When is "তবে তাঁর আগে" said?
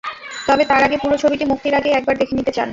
0.47-0.97